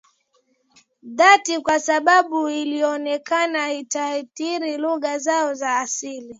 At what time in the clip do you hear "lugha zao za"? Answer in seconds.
4.77-5.77